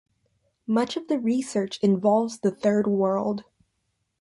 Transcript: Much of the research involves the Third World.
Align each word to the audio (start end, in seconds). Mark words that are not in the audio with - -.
Much 0.65 0.97
of 0.97 1.07
the 1.07 1.19
research 1.19 1.77
involves 1.83 2.39
the 2.39 2.49
Third 2.49 2.87
World. 2.87 3.43